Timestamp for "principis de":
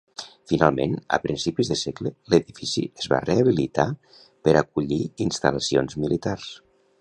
1.25-1.77